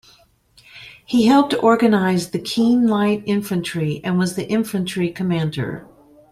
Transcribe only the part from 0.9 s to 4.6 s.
He helped organize the Keene light infantry and was the